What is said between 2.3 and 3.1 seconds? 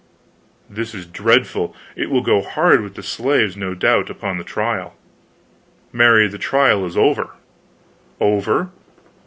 hard with the